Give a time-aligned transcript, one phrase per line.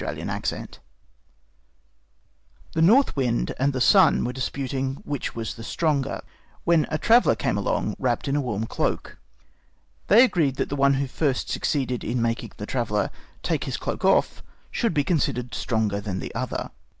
[0.03, 0.67] Orthographic version
[2.73, 6.21] The North Wind and the Sun were disputing which was the stronger,
[6.63, 9.19] when a traveler came along wrapped in a warm cloak.
[10.07, 13.11] They agreed that the one who first succeeded in making the traveler
[13.43, 14.41] take his cloak off
[14.71, 16.71] should be considered stronger than the other.